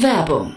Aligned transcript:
Werbung 0.00 0.56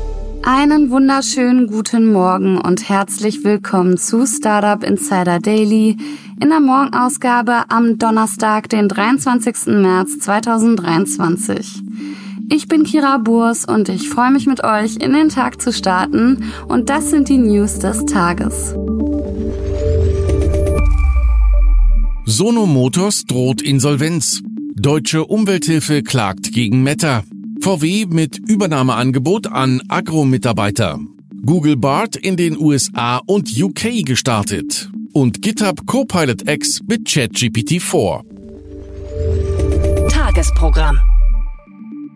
Einen 0.43 0.89
wunderschönen 0.89 1.67
guten 1.67 2.11
Morgen 2.11 2.59
und 2.59 2.89
herzlich 2.89 3.43
willkommen 3.43 3.97
zu 3.97 4.25
Startup 4.25 4.83
Insider 4.83 5.39
Daily 5.39 5.97
in 6.41 6.49
der 6.49 6.59
Morgenausgabe 6.59 7.65
am 7.69 7.99
Donnerstag, 7.99 8.67
den 8.67 8.87
23. 8.87 9.67
März 9.67 10.17
2023. 10.19 11.83
Ich 12.49 12.67
bin 12.67 12.83
Kira 12.83 13.19
Burs 13.19 13.65
und 13.65 13.87
ich 13.87 14.09
freue 14.09 14.31
mich 14.31 14.47
mit 14.47 14.63
euch 14.63 14.95
in 14.95 15.13
den 15.13 15.29
Tag 15.29 15.61
zu 15.61 15.71
starten 15.71 16.51
und 16.67 16.89
das 16.89 17.11
sind 17.11 17.29
die 17.29 17.37
News 17.37 17.77
des 17.77 18.05
Tages. 18.05 18.73
Sono 22.25 22.65
Motors 22.65 23.25
droht 23.25 23.61
Insolvenz. 23.61 24.41
Deutsche 24.73 25.25
Umwelthilfe 25.25 26.01
klagt 26.01 26.51
gegen 26.51 26.81
Meta. 26.81 27.23
VW 27.61 28.07
mit 28.09 28.39
Übernahmeangebot 28.39 29.45
an 29.45 29.83
Agro-Mitarbeiter. 29.87 30.99
Google 31.45 31.77
Bart 31.77 32.15
in 32.15 32.35
den 32.35 32.57
USA 32.57 33.17
und 33.17 33.55
UK 33.55 34.03
gestartet. 34.03 34.89
Und 35.13 35.43
GitHub 35.43 35.85
Copilot 35.85 36.49
X 36.49 36.81
mit 36.87 37.07
ChatGPT 37.07 37.79
4. 37.79 38.23
Tagesprogramm. 40.09 40.97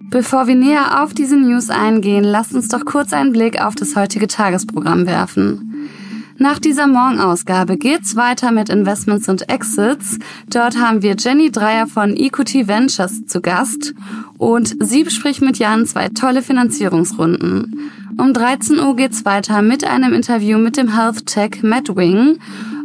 Bevor 0.09 0.47
wir 0.47 0.55
näher 0.55 1.03
auf 1.03 1.13
diese 1.13 1.37
News 1.37 1.69
eingehen, 1.69 2.23
lasst 2.23 2.55
uns 2.55 2.69
doch 2.69 2.83
kurz 2.83 3.13
einen 3.13 3.31
Blick 3.31 3.61
auf 3.61 3.75
das 3.75 3.95
heutige 3.95 4.27
Tagesprogramm 4.27 5.05
werfen. 5.05 5.89
Nach 6.37 6.59
dieser 6.59 6.85
Morgenausgabe 6.87 7.77
geht's 7.77 8.17
weiter 8.17 8.51
mit 8.51 8.69
Investments 8.69 9.29
und 9.29 9.49
Exits. 9.49 10.19
Dort 10.49 10.77
haben 10.77 11.01
wir 11.01 11.15
Jenny 11.17 11.49
Dreier 11.49 11.87
von 11.87 12.15
Equity 12.17 12.67
Ventures 12.67 13.25
zu 13.25 13.39
Gast 13.39 13.93
und 14.37 14.75
sie 14.83 15.03
bespricht 15.03 15.41
mit 15.41 15.57
Jan 15.59 15.85
zwei 15.85 16.09
tolle 16.09 16.41
Finanzierungsrunden. 16.41 17.89
Um 18.17 18.33
13 18.33 18.79
Uhr 18.79 18.95
geht's 18.97 19.23
weiter 19.23 19.61
mit 19.61 19.85
einem 19.85 20.13
Interview 20.13 20.57
mit 20.57 20.75
dem 20.75 20.93
Health 20.93 21.25
Tech 21.25 21.63
Matt 21.63 21.95
Wing 21.95 22.39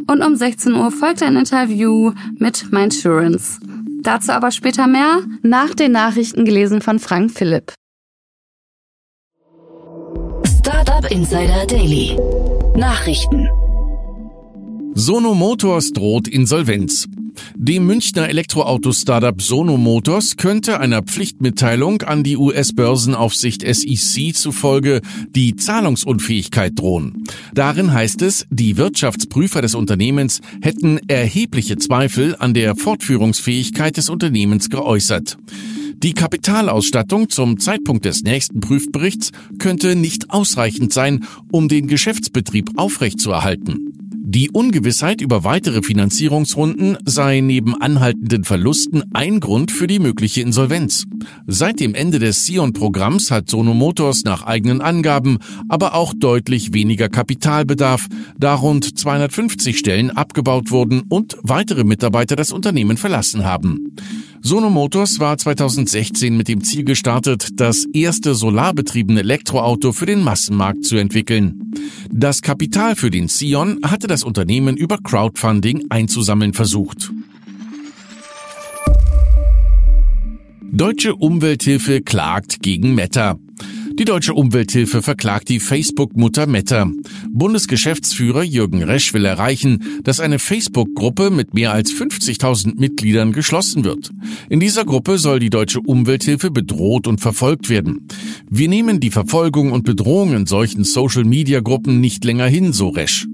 und 0.07 0.23
um 0.23 0.35
16 0.35 0.73
Uhr 0.73 0.89
folgt 0.89 1.21
ein 1.21 1.35
Interview 1.35 2.13
mit 2.37 2.71
Mindsurance. 2.71 3.59
Dazu 4.01 4.31
aber 4.31 4.51
später 4.51 4.87
mehr, 4.87 5.23
nach 5.43 5.73
den 5.75 5.91
Nachrichten 5.91 6.45
gelesen 6.45 6.81
von 6.81 6.99
Frank 6.99 7.31
Philipp. 7.31 7.73
Startup 10.45 11.09
Insider 11.11 11.65
Daily. 11.67 12.17
Nachrichten. 12.75 13.49
Sono 14.93 15.35
Motors 15.35 15.91
droht 15.91 16.27
Insolvenz. 16.27 17.07
Dem 17.55 17.85
Münchner 17.85 18.29
Elektroauto-Startup 18.29 19.41
Sono 19.41 19.77
Motors 19.77 20.37
könnte 20.37 20.79
einer 20.79 21.01
Pflichtmitteilung 21.03 22.01
an 22.01 22.23
die 22.23 22.37
US-Börsenaufsicht 22.37 23.61
SEC 23.61 24.33
zufolge 24.35 25.01
die 25.29 25.55
Zahlungsunfähigkeit 25.55 26.79
drohen. 26.79 27.23
Darin 27.53 27.91
heißt 27.91 28.21
es, 28.21 28.45
die 28.49 28.77
Wirtschaftsprüfer 28.77 29.61
des 29.61 29.75
Unternehmens 29.75 30.39
hätten 30.61 30.99
erhebliche 31.07 31.77
Zweifel 31.77 32.35
an 32.39 32.53
der 32.53 32.75
Fortführungsfähigkeit 32.75 33.97
des 33.97 34.09
Unternehmens 34.09 34.69
geäußert. 34.69 35.37
Die 36.03 36.13
Kapitalausstattung 36.13 37.29
zum 37.29 37.59
Zeitpunkt 37.59 38.05
des 38.05 38.23
nächsten 38.23 38.59
Prüfberichts 38.59 39.31
könnte 39.59 39.95
nicht 39.95 40.31
ausreichend 40.31 40.91
sein, 40.91 41.25
um 41.51 41.67
den 41.67 41.85
Geschäftsbetrieb 41.85 42.71
aufrechtzuerhalten. 42.75 43.91
Die 44.33 44.49
Ungewissheit 44.49 45.21
über 45.21 45.43
weitere 45.43 45.83
Finanzierungsrunden 45.83 46.97
sei 47.05 47.41
neben 47.41 47.79
anhaltenden 47.79 48.45
Verlusten 48.45 49.03
ein 49.13 49.39
Grund 49.41 49.71
für 49.71 49.85
die 49.85 49.99
mögliche 49.99 50.41
Insolvenz. 50.41 51.05
Seit 51.45 51.79
dem 51.79 51.93
Ende 51.93 52.17
des 52.17 52.45
Sion-Programms 52.45 53.29
hat 53.29 53.49
Sono 53.49 53.73
Motors 53.75 54.23
nach 54.23 54.43
eigenen 54.43 54.81
Angaben 54.81 55.37
aber 55.69 55.93
auch 55.93 56.13
deutlich 56.17 56.73
weniger 56.73 57.09
Kapitalbedarf, 57.09 58.07
da 58.39 58.55
rund 58.55 58.97
250 58.97 59.77
Stellen 59.77 60.09
abgebaut 60.09 60.71
wurden 60.71 61.01
und 61.09 61.37
weitere 61.43 61.83
Mitarbeiter 61.83 62.35
das 62.35 62.51
Unternehmen 62.51 62.97
verlassen 62.97 63.43
haben. 63.43 63.95
Sono 64.43 64.71
Motors 64.71 65.19
war 65.19 65.37
2016 65.37 66.35
mit 66.35 66.47
dem 66.47 66.63
Ziel 66.63 66.83
gestartet, 66.83 67.59
das 67.59 67.85
erste 67.93 68.33
solarbetriebene 68.33 69.19
Elektroauto 69.19 69.91
für 69.91 70.07
den 70.07 70.23
Massenmarkt 70.23 70.83
zu 70.83 70.97
entwickeln. 70.97 71.71
Das 72.11 72.41
Kapital 72.41 72.95
für 72.95 73.11
den 73.11 73.27
Sion 73.27 73.79
hatte 73.83 74.07
das 74.07 74.23
Unternehmen 74.23 74.77
über 74.77 74.97
Crowdfunding 74.97 75.85
einzusammeln 75.89 76.53
versucht. 76.53 77.11
Deutsche 80.71 81.15
Umwelthilfe 81.15 82.01
klagt 82.01 82.63
gegen 82.63 82.95
Meta. 82.95 83.37
Die 84.01 84.05
Deutsche 84.05 84.33
Umwelthilfe 84.33 85.03
verklagt 85.03 85.47
die 85.47 85.59
Facebook-Mutter 85.59 86.47
Meta. 86.47 86.89
Bundesgeschäftsführer 87.29 88.41
Jürgen 88.41 88.81
Resch 88.81 89.13
will 89.13 89.25
erreichen, 89.25 90.01
dass 90.03 90.19
eine 90.19 90.39
Facebook-Gruppe 90.39 91.29
mit 91.29 91.53
mehr 91.53 91.71
als 91.71 91.93
50.000 91.93 92.79
Mitgliedern 92.79 93.31
geschlossen 93.31 93.83
wird. 93.83 94.09
In 94.49 94.59
dieser 94.59 94.85
Gruppe 94.85 95.19
soll 95.19 95.37
die 95.37 95.51
Deutsche 95.51 95.81
Umwelthilfe 95.81 96.49
bedroht 96.49 97.05
und 97.05 97.21
verfolgt 97.21 97.69
werden. 97.69 98.07
Wir 98.49 98.69
nehmen 98.69 98.99
die 98.99 99.11
Verfolgung 99.11 99.71
und 99.71 99.83
Bedrohung 99.83 100.33
in 100.33 100.47
solchen 100.47 100.83
Social-Media-Gruppen 100.83 102.01
nicht 102.01 102.25
länger 102.25 102.47
hin, 102.47 102.73
so 102.73 102.89
Resch. 102.89 103.27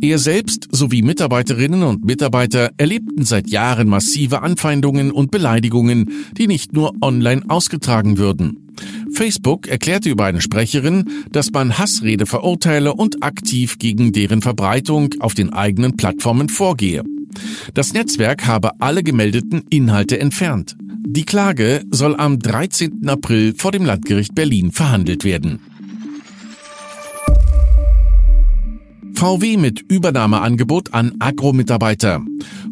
Er 0.00 0.18
selbst 0.18 0.68
sowie 0.70 1.02
Mitarbeiterinnen 1.02 1.82
und 1.82 2.04
Mitarbeiter 2.04 2.70
erlebten 2.76 3.24
seit 3.24 3.48
Jahren 3.48 3.88
massive 3.88 4.42
Anfeindungen 4.42 5.10
und 5.10 5.30
Beleidigungen, 5.30 6.26
die 6.36 6.46
nicht 6.46 6.72
nur 6.72 6.92
online 7.00 7.42
ausgetragen 7.48 8.18
würden. 8.18 8.64
Facebook 9.12 9.68
erklärte 9.68 10.10
über 10.10 10.24
eine 10.24 10.40
Sprecherin, 10.40 11.04
dass 11.30 11.52
man 11.52 11.78
Hassrede 11.78 12.26
verurteile 12.26 12.94
und 12.94 13.22
aktiv 13.22 13.78
gegen 13.78 14.12
deren 14.12 14.42
Verbreitung 14.42 15.14
auf 15.20 15.34
den 15.34 15.52
eigenen 15.52 15.96
Plattformen 15.96 16.48
vorgehe. 16.48 17.02
Das 17.74 17.92
Netzwerk 17.92 18.46
habe 18.46 18.80
alle 18.80 19.02
gemeldeten 19.02 19.62
Inhalte 19.70 20.18
entfernt. 20.18 20.76
Die 21.06 21.24
Klage 21.24 21.84
soll 21.90 22.16
am 22.16 22.38
13. 22.38 23.08
April 23.08 23.54
vor 23.56 23.72
dem 23.72 23.84
Landgericht 23.84 24.34
Berlin 24.34 24.72
verhandelt 24.72 25.24
werden. 25.24 25.60
VW 29.24 29.56
mit 29.56 29.80
Übernahmeangebot 29.90 30.92
an 30.92 31.14
Agro-Mitarbeiter. 31.18 32.20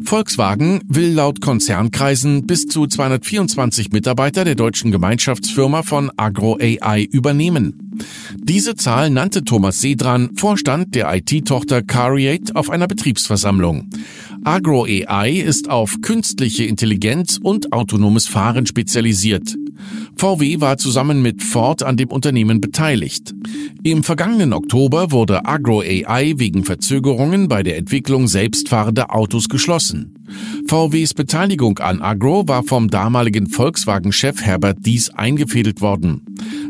Volkswagen 0.03 0.81
will 0.87 1.11
laut 1.11 1.41
Konzernkreisen 1.41 2.45
bis 2.45 2.67
zu 2.67 2.85
224 2.85 3.91
Mitarbeiter 3.91 4.45
der 4.45 4.53
deutschen 4.53 4.91
Gemeinschaftsfirma 4.91 5.81
von 5.81 6.11
Agro 6.15 6.59
AI 6.61 7.07
übernehmen. 7.11 7.97
Diese 8.35 8.75
Zahl 8.75 9.09
nannte 9.09 9.43
Thomas 9.43 9.81
Sedran, 9.81 10.29
Vorstand 10.35 10.93
der 10.93 11.11
IT-Tochter 11.15 11.81
Cariate, 11.81 12.55
auf 12.55 12.69
einer 12.69 12.87
Betriebsversammlung. 12.87 13.89
Agro 14.43 14.85
AI 14.85 15.31
ist 15.31 15.71
auf 15.71 16.01
künstliche 16.03 16.65
Intelligenz 16.65 17.39
und 17.41 17.73
autonomes 17.73 18.27
Fahren 18.27 18.67
spezialisiert. 18.67 19.55
VW 20.15 20.61
war 20.61 20.77
zusammen 20.77 21.21
mit 21.21 21.43
Ford 21.43 21.83
an 21.83 21.97
dem 21.97 22.09
Unternehmen 22.09 22.61
beteiligt. 22.61 23.33
Im 23.83 24.03
vergangenen 24.03 24.53
Oktober 24.53 25.11
wurde 25.11 25.45
Agro 25.45 25.81
AI 25.81 26.33
wegen 26.37 26.63
Verzögerungen 26.63 27.47
bei 27.47 27.63
der 27.63 27.77
Entwicklung 27.77 28.27
selbstfahrender 28.27 29.13
Autos 29.13 29.49
geschlossen. 29.49 30.25
VWs 30.67 31.13
Beteiligung 31.13 31.79
an 31.79 32.01
Agro 32.01 32.47
war 32.47 32.63
vom 32.63 32.89
damaligen 32.89 33.47
Volkswagen-Chef 33.47 34.41
Herbert 34.41 34.77
Dies 34.85 35.09
eingefädelt 35.09 35.81
worden. 35.81 36.21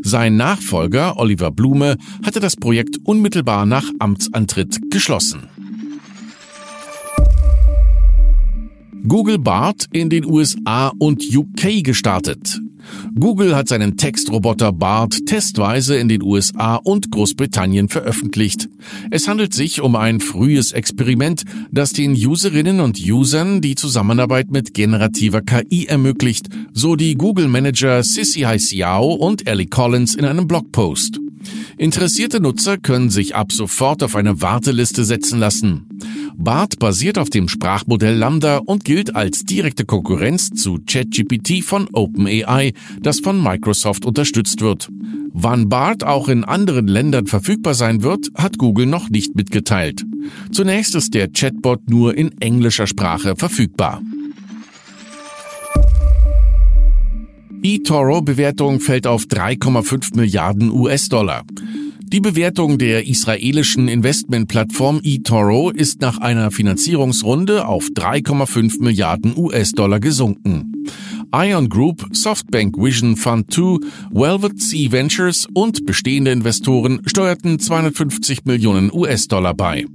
Sein 0.02 0.36
Nachfolger 0.36 1.16
Oliver 1.18 1.50
Blume 1.50 1.96
hatte 2.24 2.40
das 2.40 2.56
Projekt 2.56 2.98
unmittelbar 3.04 3.66
nach 3.66 3.88
Amtsantritt 3.98 4.90
geschlossen. 4.90 5.48
Google 9.06 9.38
Bart 9.38 9.86
in 9.92 10.08
den 10.08 10.24
USA 10.24 10.90
und 10.98 11.22
UK 11.34 11.84
gestartet. 11.84 12.58
Google 13.18 13.54
hat 13.54 13.68
seinen 13.68 13.96
Textroboter 13.96 14.72
Bart 14.72 15.26
testweise 15.26 15.96
in 15.96 16.08
den 16.08 16.22
USA 16.22 16.76
und 16.76 17.10
Großbritannien 17.10 17.88
veröffentlicht. 17.88 18.68
Es 19.10 19.28
handelt 19.28 19.54
sich 19.54 19.80
um 19.80 19.96
ein 19.96 20.20
frühes 20.20 20.72
Experiment, 20.72 21.44
das 21.70 21.92
den 21.92 22.12
Userinnen 22.12 22.80
und 22.80 22.98
Usern 22.98 23.60
die 23.60 23.74
Zusammenarbeit 23.74 24.50
mit 24.50 24.74
generativer 24.74 25.42
KI 25.42 25.86
ermöglicht, 25.86 26.48
so 26.72 26.96
die 26.96 27.14
Google-Manager 27.14 28.02
Sissy 28.02 28.40
Haixiao 28.40 29.14
und 29.14 29.46
Ellie 29.46 29.66
Collins 29.66 30.14
in 30.14 30.24
einem 30.24 30.46
Blogpost. 30.46 31.23
Interessierte 31.76 32.40
Nutzer 32.40 32.78
können 32.78 33.10
sich 33.10 33.34
ab 33.34 33.52
sofort 33.52 34.02
auf 34.02 34.16
eine 34.16 34.40
Warteliste 34.40 35.04
setzen 35.04 35.38
lassen. 35.38 35.86
BART 36.36 36.78
basiert 36.78 37.18
auf 37.18 37.30
dem 37.30 37.48
Sprachmodell 37.48 38.16
Lambda 38.16 38.58
und 38.58 38.84
gilt 38.84 39.14
als 39.14 39.44
direkte 39.44 39.84
Konkurrenz 39.84 40.50
zu 40.50 40.78
ChatGPT 40.84 41.62
von 41.62 41.88
OpenAI, 41.92 42.72
das 43.00 43.20
von 43.20 43.40
Microsoft 43.40 44.04
unterstützt 44.04 44.60
wird. 44.60 44.88
Wann 45.32 45.68
BART 45.68 46.04
auch 46.04 46.28
in 46.28 46.44
anderen 46.44 46.86
Ländern 46.86 47.26
verfügbar 47.26 47.74
sein 47.74 48.02
wird, 48.02 48.30
hat 48.34 48.58
Google 48.58 48.86
noch 48.86 49.10
nicht 49.10 49.34
mitgeteilt. 49.36 50.04
Zunächst 50.52 50.94
ist 50.94 51.14
der 51.14 51.30
Chatbot 51.30 51.88
nur 51.88 52.16
in 52.16 52.30
englischer 52.40 52.86
Sprache 52.86 53.34
verfügbar. 53.36 54.00
eToro-Bewertung 57.64 58.78
fällt 58.78 59.06
auf 59.06 59.22
3,5 59.24 60.16
Milliarden 60.16 60.70
US-Dollar. 60.70 61.44
Die 62.02 62.20
Bewertung 62.20 62.76
der 62.76 63.06
israelischen 63.06 63.88
Investmentplattform 63.88 65.00
eToro 65.02 65.70
ist 65.70 66.02
nach 66.02 66.18
einer 66.18 66.50
Finanzierungsrunde 66.50 67.66
auf 67.66 67.86
3,5 67.86 68.82
Milliarden 68.82 69.34
US-Dollar 69.34 69.98
gesunken. 69.98 70.84
Ion 71.34 71.70
Group, 71.70 72.06
Softbank 72.12 72.76
Vision 72.76 73.16
Fund 73.16 73.50
2, 73.50 73.78
Velvet 74.10 74.60
Sea 74.60 74.92
Ventures 74.92 75.48
und 75.54 75.86
bestehende 75.86 76.32
Investoren 76.32 77.00
steuerten 77.06 77.58
250 77.58 78.44
Millionen 78.44 78.92
US-Dollar 78.92 79.54
bei. 79.54 79.86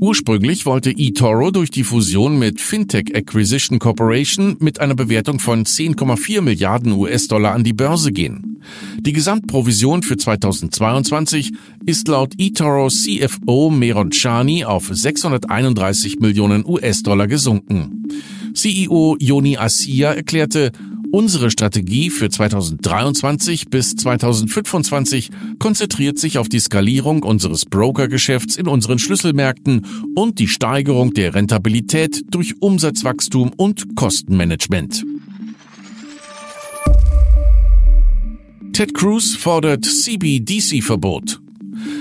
Ursprünglich 0.00 0.64
wollte 0.64 0.90
eToro 0.96 1.50
durch 1.50 1.72
die 1.72 1.82
Fusion 1.82 2.38
mit 2.38 2.60
Fintech 2.60 3.16
Acquisition 3.16 3.80
Corporation 3.80 4.56
mit 4.60 4.80
einer 4.80 4.94
Bewertung 4.94 5.40
von 5.40 5.64
10,4 5.64 6.40
Milliarden 6.40 6.92
US-Dollar 6.92 7.52
an 7.52 7.64
die 7.64 7.72
Börse 7.72 8.12
gehen. 8.12 8.62
Die 9.00 9.12
Gesamtprovision 9.12 10.04
für 10.04 10.16
2022 10.16 11.52
ist 11.84 12.06
laut 12.06 12.34
eToro 12.38 12.88
CFO 12.88 13.70
Meron 13.70 14.10
Chani 14.10 14.64
auf 14.64 14.88
631 14.88 16.20
Millionen 16.20 16.64
US-Dollar 16.64 17.26
gesunken. 17.26 18.04
CEO 18.54 19.16
Yoni 19.18 19.56
Asia 19.56 20.12
erklärte, 20.12 20.70
Unsere 21.10 21.50
Strategie 21.50 22.10
für 22.10 22.28
2023 22.28 23.68
bis 23.68 23.96
2025 23.96 25.30
konzentriert 25.58 26.18
sich 26.18 26.36
auf 26.36 26.48
die 26.48 26.58
Skalierung 26.58 27.22
unseres 27.22 27.64
Brokergeschäfts 27.64 28.56
in 28.56 28.68
unseren 28.68 28.98
Schlüsselmärkten 28.98 29.86
und 30.14 30.38
die 30.38 30.48
Steigerung 30.48 31.14
der 31.14 31.34
Rentabilität 31.34 32.24
durch 32.30 32.60
Umsatzwachstum 32.60 33.52
und 33.56 33.96
Kostenmanagement. 33.96 35.04
Ted 38.74 38.92
Cruz 38.94 39.34
fordert 39.34 39.86
CBDC-Verbot. 39.86 41.40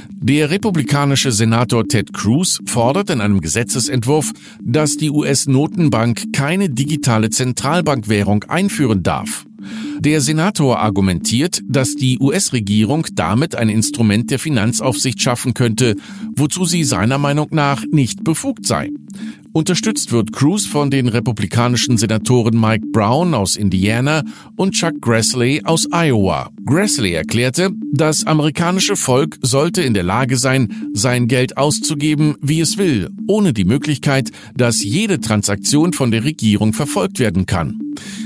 Der 0.09 0.49
republikanische 0.49 1.31
Senator 1.31 1.87
Ted 1.87 2.13
Cruz 2.13 2.59
fordert 2.65 3.09
in 3.09 3.21
einem 3.21 3.41
Gesetzesentwurf, 3.41 4.31
dass 4.61 4.97
die 4.97 5.09
US-Notenbank 5.09 6.33
keine 6.33 6.69
digitale 6.69 7.29
Zentralbankwährung 7.29 8.43
einführen 8.45 9.03
darf. 9.03 9.45
Der 9.99 10.21
Senator 10.21 10.79
argumentiert, 10.79 11.61
dass 11.67 11.95
die 11.95 12.19
US-Regierung 12.19 13.07
damit 13.13 13.55
ein 13.55 13.69
Instrument 13.69 14.29
der 14.29 14.39
Finanzaufsicht 14.39 15.21
schaffen 15.21 15.53
könnte, 15.53 15.95
wozu 16.35 16.65
sie 16.65 16.83
seiner 16.83 17.17
Meinung 17.17 17.47
nach 17.51 17.83
nicht 17.91 18.23
befugt 18.23 18.65
sei. 18.65 18.91
Unterstützt 19.57 20.11
wird 20.11 20.33
Cruz 20.33 20.67
von 20.67 20.91
den 20.91 21.07
republikanischen 21.07 21.97
Senatoren 21.97 22.61
Mike 22.61 22.85
Brown 22.91 23.33
aus 23.33 23.55
Indiana 23.55 24.21
und 24.55 24.73
Chuck 24.75 25.01
Grassley 25.01 25.63
aus 25.63 25.87
Iowa. 25.91 26.51
Grassley 26.63 27.13
erklärte, 27.13 27.71
das 27.91 28.27
amerikanische 28.27 28.95
Volk 28.95 29.39
sollte 29.41 29.81
in 29.81 29.95
der 29.95 30.03
Lage 30.03 30.37
sein, 30.37 30.91
sein 30.93 31.27
Geld 31.27 31.57
auszugeben, 31.57 32.35
wie 32.39 32.59
es 32.59 32.77
will, 32.77 33.09
ohne 33.27 33.51
die 33.51 33.65
Möglichkeit, 33.65 34.29
dass 34.55 34.83
jede 34.83 35.19
Transaktion 35.21 35.91
von 35.91 36.11
der 36.11 36.23
Regierung 36.23 36.73
verfolgt 36.73 37.17
werden 37.17 37.47
kann. 37.47 37.79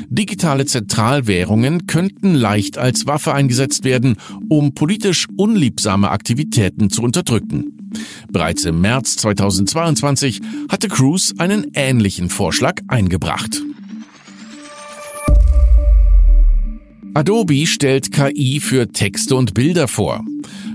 Digitale 0.09 0.65
Zentralwährungen 0.65 1.87
könnten 1.87 2.35
leicht 2.35 2.77
als 2.77 3.05
Waffe 3.05 3.33
eingesetzt 3.33 3.85
werden, 3.85 4.17
um 4.49 4.73
politisch 4.73 5.27
unliebsame 5.37 6.11
Aktivitäten 6.11 6.89
zu 6.89 7.01
unterdrücken. 7.01 7.80
Bereits 8.29 8.65
im 8.65 8.81
März 8.81 9.15
2022 9.17 10.41
hatte 10.69 10.87
Cruz 10.87 11.33
einen 11.37 11.71
ähnlichen 11.73 12.29
Vorschlag 12.29 12.75
eingebracht. 12.87 13.61
Adobe 17.13 17.67
stellt 17.67 18.13
KI 18.13 18.61
für 18.61 18.87
Texte 18.87 19.35
und 19.35 19.53
Bilder 19.53 19.89
vor. 19.89 20.23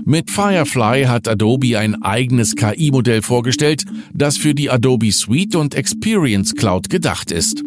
Mit 0.05 0.29
Firefly 0.29 1.05
hat 1.05 1.27
Adobe 1.27 1.77
ein 1.77 2.01
eigenes 2.03 2.55
KI-Modell 2.55 3.21
vorgestellt, 3.21 3.83
das 4.13 4.37
für 4.37 4.53
die 4.53 4.69
Adobe 4.69 5.11
Suite 5.11 5.55
und 5.55 5.73
Experience 5.75 6.53
Cloud 6.55 6.89
gedacht 6.89 7.31
ist. 7.31 7.63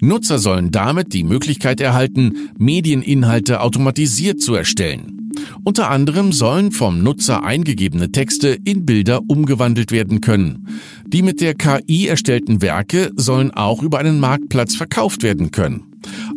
Nutzer 0.00 0.38
sollen 0.38 0.70
damit 0.72 1.12
die 1.12 1.24
Möglichkeit 1.24 1.80
erhalten, 1.80 2.50
Medieninhalte 2.58 3.60
automatisiert 3.60 4.40
zu 4.40 4.54
erstellen. 4.54 5.15
Unter 5.64 5.90
anderem 5.90 6.32
sollen 6.32 6.72
vom 6.72 7.02
Nutzer 7.02 7.44
eingegebene 7.44 8.12
Texte 8.12 8.56
in 8.64 8.86
Bilder 8.86 9.22
umgewandelt 9.26 9.90
werden 9.92 10.20
können. 10.20 10.68
Die 11.06 11.22
mit 11.22 11.40
der 11.40 11.54
KI 11.54 12.06
erstellten 12.06 12.62
Werke 12.62 13.10
sollen 13.16 13.50
auch 13.50 13.82
über 13.82 13.98
einen 13.98 14.20
Marktplatz 14.20 14.76
verkauft 14.76 15.22
werden 15.22 15.50
können. 15.50 15.84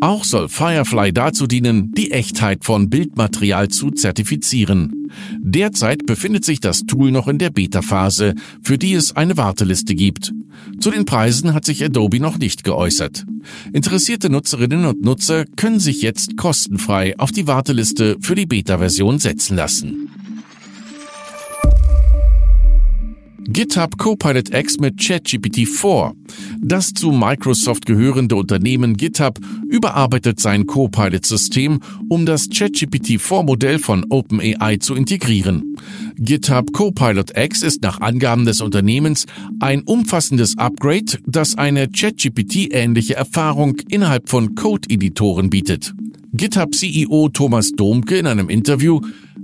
Auch 0.02 0.24
soll 0.24 0.50
Firefly 0.50 1.14
dazu 1.14 1.48
dienen, 1.48 1.92
die 1.92 2.12
Echtheit 2.12 2.66
von 2.66 2.90
Bildmaterial 2.90 3.68
zu 3.68 3.92
zertifizieren. 3.92 4.99
Derzeit 5.40 6.06
befindet 6.06 6.46
sich 6.46 6.60
das 6.60 6.82
Tool 6.82 7.12
noch 7.12 7.28
in 7.28 7.38
der 7.38 7.50
Beta-Phase, 7.50 8.36
für 8.62 8.78
die 8.78 8.94
es 8.94 9.16
eine 9.16 9.38
Warteliste 9.38 9.96
gibt. 9.96 10.34
Zu 10.80 10.92
den 10.92 11.06
Preisen 11.06 11.54
hat 11.54 11.66
sich 11.66 11.84
Adobe 11.84 12.20
noch 12.20 12.38
nicht 12.38 12.64
geäußert. 12.64 13.26
Interessierte 13.74 14.30
Nutzerinnen 14.30 14.86
und 14.86 15.02
Nutzer 15.02 15.46
können 15.56 15.80
sich 15.80 16.02
jetzt 16.02 16.38
kostenfrei 16.38 17.18
auf 17.18 17.32
die 17.32 17.48
Warteliste 17.48 18.18
für 18.22 18.36
die 18.36 18.46
Beta-Version 18.46 19.20
setzen 19.20 19.56
lassen. 19.56 20.10
GitHub 23.52 23.98
Copilot 23.98 24.54
X 24.54 24.78
mit 24.78 25.04
ChatGPT 25.04 25.68
4. 25.68 26.14
Das 26.62 26.94
zu 26.94 27.12
Microsoft 27.12 27.86
gehörende 27.86 28.36
Unternehmen 28.36 28.98
GitHub 28.98 29.40
überarbeitet 29.70 30.40
sein 30.40 30.66
Copilot-System, 30.66 31.80
um 32.10 32.26
das 32.26 32.50
ChatGPT 32.50 33.20
4 33.20 33.44
Modell 33.44 33.80
von 33.80 34.06
OpenAI 34.10 34.78
zu 34.78 34.94
integrieren. 34.94 35.78
GitHub 36.18 36.74
Copilot 36.74 37.38
X 37.38 37.64
ist 37.64 37.82
nach 37.82 38.02
Angaben 38.02 38.46
des 38.46 38.60
Unternehmens 38.60 39.26
ein 39.60 39.84
umfassendes 39.84 40.58
Upgrade, 40.58 41.20
das 41.26 41.58
eine 41.58 41.88
ChatGPT-ähnliche 41.88 43.16
Erfahrung 43.16 43.78
innerhalb 43.90 44.30
von 44.30 44.56
Code-Editoren 44.56 45.50
bietet. 45.50 45.94
GitHub 46.34 46.76
CEO 46.76 47.30
Thomas 47.30 47.72
Domke 47.72 48.18
in 48.18 48.28
einem 48.28 48.50
Interview 48.50 49.02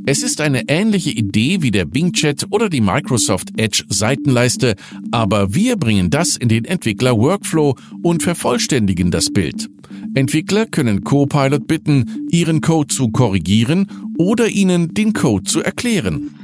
es 0.08 0.22
ist 0.22 0.40
eine 0.40 0.70
ähnliche 0.70 1.10
Idee 1.10 1.64
wie 1.64 1.72
der 1.72 1.86
Bing 1.86 2.14
Chat 2.14 2.46
oder 2.52 2.70
die 2.70 2.82
Microsoft 2.82 3.60
Edge 3.60 3.84
Seitenleiste, 3.90 4.76
aber 5.10 5.56
wir 5.56 5.78
bringen 5.78 6.12
das 6.12 6.36
in 6.36 6.48
den 6.48 6.64
Entwickler 6.64 7.18
Workflow 7.18 7.76
und 8.04 8.22
vervollständigen 8.22 9.10
das 9.10 9.34
Bild. 9.34 9.68
Entwickler 10.14 10.68
können 10.68 11.04
Copilot 11.04 11.66
bitten, 11.66 12.28
ihren 12.30 12.62
Code 12.62 12.94
zu 12.94 13.10
korrigieren 13.10 13.90
oder 14.20 14.48
ihnen 14.48 14.94
den 14.94 15.14
Code 15.14 15.44
zu 15.44 15.64
erklären. 15.64 16.36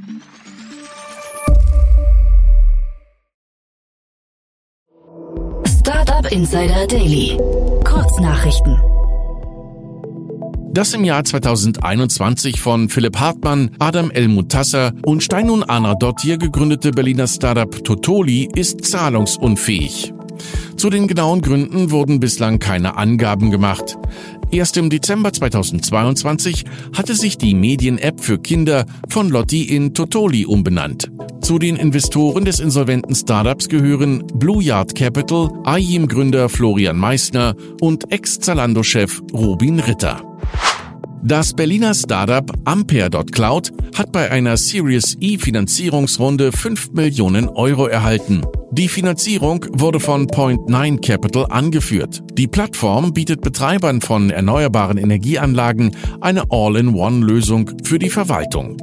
Startup 5.67 6.31
Insider 6.31 6.87
Daily. 6.87 7.37
Kurznachrichten. 7.83 9.00
Das 10.73 10.93
im 10.93 11.03
Jahr 11.03 11.25
2021 11.25 12.61
von 12.61 12.87
Philipp 12.87 13.19
Hartmann, 13.19 13.71
Adam 13.79 14.09
El 14.09 14.29
Mutasser 14.29 14.93
und 15.05 15.21
Steinun 15.21 15.63
Anadottir 15.63 16.37
gegründete 16.37 16.91
Berliner 16.91 17.27
Startup 17.27 17.83
Totoli 17.83 18.47
ist 18.55 18.85
zahlungsunfähig. 18.85 20.13
Zu 20.77 20.89
den 20.89 21.07
genauen 21.07 21.41
Gründen 21.41 21.91
wurden 21.91 22.21
bislang 22.21 22.59
keine 22.59 22.95
Angaben 22.95 23.51
gemacht. 23.51 23.97
Erst 24.49 24.77
im 24.77 24.89
Dezember 24.89 25.33
2022 25.33 26.63
hatte 26.95 27.15
sich 27.15 27.37
die 27.37 27.53
Medien-App 27.53 28.21
für 28.21 28.39
Kinder 28.39 28.85
von 29.09 29.29
Lotti 29.29 29.63
in 29.63 29.93
Totoli 29.93 30.45
umbenannt. 30.45 31.11
Zu 31.41 31.59
den 31.59 31.75
Investoren 31.75 32.45
des 32.45 32.61
insolventen 32.61 33.13
Startups 33.13 33.67
gehören 33.67 34.25
Blue 34.35 34.63
Yard 34.63 34.95
Capital, 34.95 35.49
AIM-Gründer 35.65 36.47
Florian 36.47 36.97
Meissner 36.97 37.55
und 37.81 38.09
Ex-Zalando-Chef 38.09 39.21
Robin 39.33 39.79
Ritter. 39.79 40.30
Das 41.23 41.53
Berliner 41.53 41.93
Startup 41.93 42.51
Ampere.cloud 42.65 43.71
hat 43.95 44.11
bei 44.11 44.31
einer 44.31 44.57
Series 44.57 45.15
E 45.19 45.37
Finanzierungsrunde 45.37 46.51
5 46.51 46.93
Millionen 46.93 47.47
Euro 47.47 47.85
erhalten. 47.85 48.41
Die 48.71 48.87
Finanzierung 48.87 49.63
wurde 49.71 49.99
von 49.99 50.25
Point9 50.25 50.99
Capital 50.99 51.45
angeführt. 51.49 52.23
Die 52.33 52.47
Plattform 52.47 53.13
bietet 53.13 53.41
Betreibern 53.41 54.01
von 54.01 54.31
erneuerbaren 54.31 54.97
Energieanlagen 54.97 55.95
eine 56.21 56.45
All-in-One-Lösung 56.49 57.69
für 57.83 57.99
die 57.99 58.09
Verwaltung. 58.09 58.77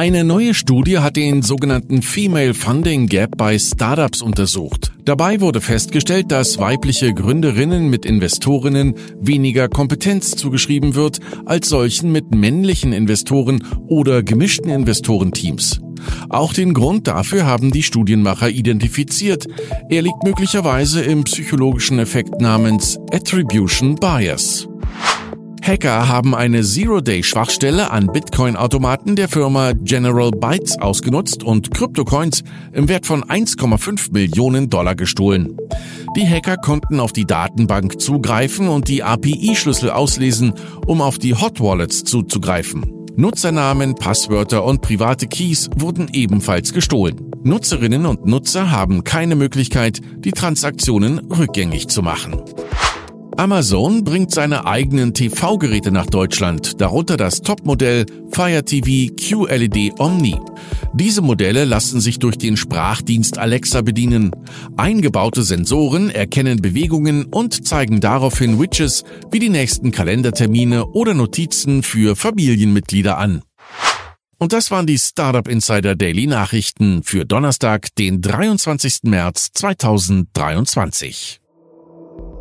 Eine 0.00 0.24
neue 0.24 0.54
Studie 0.54 1.00
hat 1.00 1.16
den 1.16 1.42
sogenannten 1.42 2.00
Female 2.00 2.54
Funding 2.54 3.06
Gap 3.06 3.36
bei 3.36 3.58
Startups 3.58 4.22
untersucht. 4.22 4.92
Dabei 5.04 5.42
wurde 5.42 5.60
festgestellt, 5.60 6.32
dass 6.32 6.56
weibliche 6.56 7.12
Gründerinnen 7.12 7.90
mit 7.90 8.06
Investorinnen 8.06 8.94
weniger 9.20 9.68
Kompetenz 9.68 10.30
zugeschrieben 10.36 10.94
wird 10.94 11.20
als 11.44 11.68
solchen 11.68 12.12
mit 12.12 12.34
männlichen 12.34 12.94
Investoren 12.94 13.62
oder 13.88 14.22
gemischten 14.22 14.70
Investorenteams. 14.70 15.82
Auch 16.30 16.54
den 16.54 16.72
Grund 16.72 17.06
dafür 17.06 17.44
haben 17.44 17.70
die 17.70 17.82
Studienmacher 17.82 18.48
identifiziert. 18.48 19.48
Er 19.90 20.00
liegt 20.00 20.24
möglicherweise 20.24 21.02
im 21.02 21.24
psychologischen 21.24 21.98
Effekt 21.98 22.40
namens 22.40 22.98
Attribution 23.12 23.96
Bias. 23.96 24.66
Hacker 25.62 26.08
haben 26.08 26.34
eine 26.34 26.62
Zero-Day-Schwachstelle 26.62 27.90
an 27.90 28.06
Bitcoin-Automaten 28.06 29.14
der 29.14 29.28
Firma 29.28 29.72
General 29.74 30.30
Bytes 30.30 30.78
ausgenutzt 30.78 31.42
und 31.42 31.70
Kryptocoins 31.72 32.42
im 32.72 32.88
Wert 32.88 33.04
von 33.04 33.24
1,5 33.24 34.12
Millionen 34.12 34.70
Dollar 34.70 34.94
gestohlen. 34.94 35.56
Die 36.16 36.26
Hacker 36.26 36.56
konnten 36.56 36.98
auf 36.98 37.12
die 37.12 37.26
Datenbank 37.26 38.00
zugreifen 38.00 38.68
und 38.68 38.88
die 38.88 39.02
API-Schlüssel 39.02 39.90
auslesen, 39.90 40.54
um 40.86 41.02
auf 41.02 41.18
die 41.18 41.34
Hot 41.34 41.60
Wallets 41.60 42.04
zuzugreifen. 42.04 43.00
Nutzernamen, 43.16 43.94
Passwörter 43.96 44.64
und 44.64 44.80
private 44.80 45.26
Keys 45.26 45.68
wurden 45.76 46.08
ebenfalls 46.12 46.72
gestohlen. 46.72 47.30
Nutzerinnen 47.42 48.06
und 48.06 48.24
Nutzer 48.24 48.70
haben 48.70 49.04
keine 49.04 49.36
Möglichkeit, 49.36 50.00
die 50.18 50.32
Transaktionen 50.32 51.18
rückgängig 51.18 51.88
zu 51.88 52.02
machen. 52.02 52.42
Amazon 53.40 54.04
bringt 54.04 54.32
seine 54.32 54.66
eigenen 54.66 55.14
TV-Geräte 55.14 55.90
nach 55.90 56.04
Deutschland, 56.04 56.78
darunter 56.78 57.16
das 57.16 57.40
Topmodell 57.40 58.04
Fire 58.30 58.62
TV 58.62 59.14
QLED 59.14 59.98
Omni. 59.98 60.36
Diese 60.92 61.22
Modelle 61.22 61.64
lassen 61.64 62.02
sich 62.02 62.18
durch 62.18 62.36
den 62.36 62.58
Sprachdienst 62.58 63.38
Alexa 63.38 63.80
bedienen. 63.80 64.32
Eingebaute 64.76 65.42
Sensoren 65.42 66.10
erkennen 66.10 66.60
Bewegungen 66.60 67.24
und 67.24 67.66
zeigen 67.66 68.00
daraufhin 68.02 68.60
Widgets 68.60 69.04
wie 69.30 69.38
die 69.38 69.48
nächsten 69.48 69.90
Kalendertermine 69.90 70.88
oder 70.88 71.14
Notizen 71.14 71.82
für 71.82 72.16
Familienmitglieder 72.16 73.16
an. 73.16 73.40
Und 74.36 74.52
das 74.52 74.70
waren 74.70 74.86
die 74.86 74.98
Startup 74.98 75.48
Insider 75.48 75.96
Daily 75.96 76.26
Nachrichten 76.26 77.02
für 77.04 77.24
Donnerstag, 77.24 77.88
den 77.94 78.20
23. 78.20 79.04
März 79.04 79.48
2023. 79.54 81.40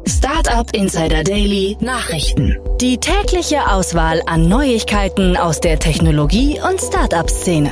Startup 0.10 0.68
Insider 0.76 1.24
Daily 1.24 1.78
Nachrichten. 1.82 2.58
Die 2.82 2.98
tägliche 2.98 3.68
Auswahl 3.68 4.24
an 4.26 4.50
Neuigkeiten 4.50 5.38
aus 5.38 5.62
der 5.62 5.78
Technologie- 5.78 6.60
und 6.68 6.82
Startup-Szene. 6.82 7.70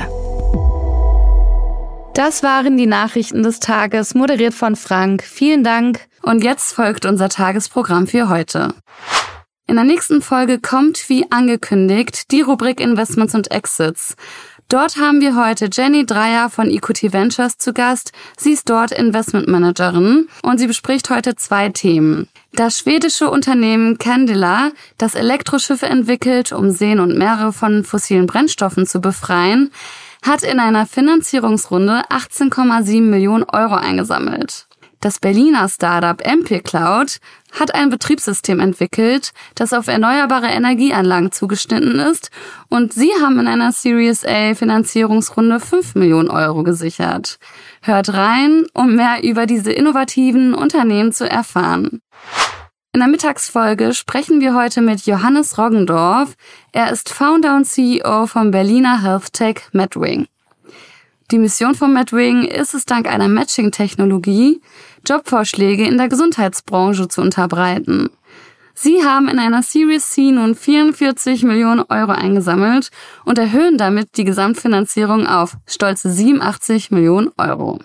Das 2.13 2.43
waren 2.43 2.77
die 2.77 2.85
Nachrichten 2.85 3.41
des 3.41 3.59
Tages, 3.59 4.13
moderiert 4.13 4.53
von 4.53 4.75
Frank. 4.75 5.23
Vielen 5.23 5.63
Dank. 5.63 6.01
Und 6.21 6.43
jetzt 6.43 6.73
folgt 6.73 7.07
unser 7.07 7.29
Tagesprogramm 7.29 8.05
für 8.05 8.29
heute. 8.29 8.75
In 9.65 9.75
der 9.75 9.85
nächsten 9.85 10.21
Folge 10.21 10.59
kommt, 10.59 11.09
wie 11.09 11.25
angekündigt, 11.31 12.31
die 12.31 12.41
Rubrik 12.41 12.79
Investments 12.79 13.33
und 13.33 13.49
Exits. 13.49 14.15
Dort 14.69 14.97
haben 14.97 15.21
wir 15.21 15.37
heute 15.37 15.69
Jenny 15.71 16.05
Dreier 16.05 16.49
von 16.49 16.69
EQT 16.69 17.13
Ventures 17.13 17.57
zu 17.57 17.71
Gast. 17.71 18.11
Sie 18.37 18.51
ist 18.51 18.69
dort 18.69 18.91
Investmentmanagerin 18.91 20.27
und 20.43 20.57
sie 20.57 20.67
bespricht 20.67 21.09
heute 21.09 21.35
zwei 21.35 21.69
Themen. 21.69 22.27
Das 22.51 22.79
schwedische 22.79 23.29
Unternehmen 23.29 23.97
Candela, 23.97 24.71
das 24.97 25.15
Elektroschiffe 25.15 25.85
entwickelt, 25.85 26.51
um 26.51 26.71
Seen 26.71 26.99
und 26.99 27.17
Meere 27.17 27.53
von 27.53 27.85
fossilen 27.85 28.27
Brennstoffen 28.27 28.85
zu 28.85 28.99
befreien, 28.99 29.71
hat 30.21 30.43
in 30.43 30.59
einer 30.59 30.85
Finanzierungsrunde 30.85 32.01
18,7 32.09 33.03
Millionen 33.03 33.45
Euro 33.45 33.75
eingesammelt. 33.75 34.66
Das 34.99 35.19
Berliner 35.19 35.69
Startup 35.69 36.19
MP 36.25 36.59
Cloud 36.61 37.19
hat 37.51 37.75
ein 37.75 37.91
Betriebssystem 37.91 38.59
entwickelt, 38.59 39.31
das 39.53 39.71
auf 39.71 39.87
erneuerbare 39.87 40.47
Energieanlagen 40.47 41.31
zugeschnitten 41.31 41.99
ist 41.99 42.31
und 42.69 42.93
sie 42.93 43.11
haben 43.21 43.39
in 43.39 43.47
einer 43.47 43.71
Series 43.71 44.25
A 44.25 44.55
Finanzierungsrunde 44.55 45.59
5 45.59 45.95
Millionen 45.95 46.29
Euro 46.29 46.63
gesichert. 46.63 47.37
Hört 47.81 48.13
rein, 48.13 48.65
um 48.73 48.95
mehr 48.95 49.23
über 49.23 49.45
diese 49.45 49.71
innovativen 49.71 50.55
Unternehmen 50.55 51.11
zu 51.11 51.29
erfahren. 51.29 52.01
In 52.91 53.01
der 53.01 53.09
Mittagsfolge 53.09 53.93
sprechen 53.93 54.41
wir 54.41 54.55
heute 54.55 54.81
mit 54.81 55.05
Johannes 55.05 55.59
Roggendorf. 55.59 56.33
Er 56.71 56.91
ist 56.91 57.09
Founder 57.09 57.55
und 57.55 57.65
CEO 57.65 58.25
vom 58.25 58.49
Berliner 58.49 59.03
Health 59.03 59.33
Tech 59.33 59.61
Medwing. 59.71 60.25
Die 61.29 61.39
Mission 61.39 61.75
von 61.75 61.91
Medwing 61.91 62.45
ist 62.45 62.73
es 62.73 62.85
dank 62.85 63.05
einer 63.05 63.27
Matching-Technologie, 63.27 64.61
Jobvorschläge 65.05 65.85
in 65.85 65.97
der 65.97 66.07
Gesundheitsbranche 66.07 67.09
zu 67.09 67.19
unterbreiten. 67.19 68.09
Sie 68.73 69.03
haben 69.03 69.27
in 69.27 69.37
einer 69.37 69.61
Series 69.61 70.09
C 70.09 70.31
nun 70.31 70.55
44 70.55 71.43
Millionen 71.43 71.81
Euro 71.89 72.13
eingesammelt 72.13 72.91
und 73.25 73.37
erhöhen 73.39 73.77
damit 73.77 74.15
die 74.15 74.23
Gesamtfinanzierung 74.23 75.27
auf 75.27 75.57
stolze 75.67 76.09
87 76.09 76.91
Millionen 76.91 77.29
Euro. 77.37 77.79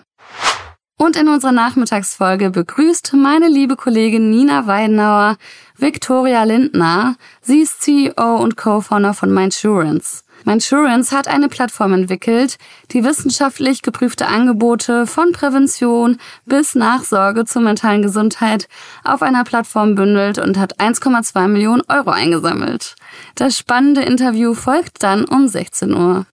Und 0.97 1.17
in 1.17 1.27
unserer 1.27 1.51
Nachmittagsfolge 1.51 2.49
begrüßt 2.49 3.11
meine 3.13 3.49
liebe 3.49 3.75
Kollegin 3.75 4.29
Nina 4.29 4.67
Weidenauer 4.67 5.35
Victoria 5.75 6.45
Lindner. 6.45 7.17
Sie 7.41 7.59
ist 7.59 7.81
CEO 7.81 8.37
und 8.37 8.55
Co-Founder 8.55 9.13
von 9.13 9.33
Mindsurance. 9.33 10.23
Mindsurance 10.45 11.15
hat 11.15 11.27
eine 11.27 11.47
Plattform 11.47 11.93
entwickelt, 11.93 12.57
die 12.91 13.03
wissenschaftlich 13.03 13.81
geprüfte 13.81 14.27
Angebote 14.27 15.07
von 15.07 15.31
Prävention 15.31 16.17
bis 16.45 16.75
Nachsorge 16.75 17.45
zur 17.45 17.61
mentalen 17.61 18.01
Gesundheit 18.01 18.67
auf 19.03 19.21
einer 19.21 19.43
Plattform 19.43 19.95
bündelt 19.95 20.37
und 20.37 20.57
hat 20.57 20.79
1,2 20.79 21.47
Millionen 21.47 21.83
Euro 21.87 22.09
eingesammelt. 22.09 22.95
Das 23.35 23.57
spannende 23.57 24.01
Interview 24.01 24.53
folgt 24.53 25.03
dann 25.03 25.25
um 25.25 25.47
16 25.47 25.93
Uhr. 25.93 26.25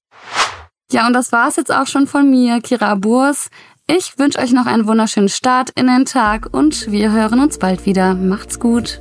Ja, 0.93 1.07
und 1.07 1.13
das 1.13 1.31
war's 1.31 1.57
jetzt 1.57 1.73
auch 1.73 1.87
schon 1.87 2.07
von 2.07 2.29
mir, 2.29 2.61
Kira 2.61 2.97
Burs. 2.97 3.49
Ich 3.87 4.19
wünsche 4.19 4.39
euch 4.39 4.53
noch 4.53 4.67
einen 4.67 4.87
wunderschönen 4.87 5.29
Start 5.29 5.71
in 5.71 5.87
den 5.87 6.05
Tag 6.05 6.49
und 6.53 6.91
wir 6.91 7.13
hören 7.13 7.41
uns 7.41 7.59
bald 7.59 7.87
wieder. 7.87 8.15
Macht's 8.15 8.59
gut. 8.59 9.01